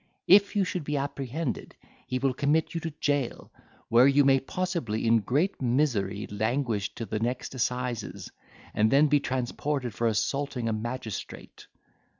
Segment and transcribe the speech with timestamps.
[0.25, 1.75] If you should be apprehended,
[2.07, 3.51] he will commit you to jail,
[3.87, 8.31] where you may possibly in great misery languish till the next assizes,
[8.73, 11.67] and then be transported for assaulting a magistrate."